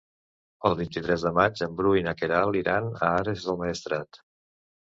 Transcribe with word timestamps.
El 0.69 0.77
vint-i-tres 0.79 1.25
de 1.27 1.31
maig 1.39 1.61
en 1.67 1.77
Bru 1.81 1.93
i 1.99 2.03
na 2.07 2.13
Queralt 2.23 2.59
iran 2.63 2.91
a 2.95 3.11
Ares 3.21 3.47
del 3.51 3.61
Maestrat. 3.63 4.23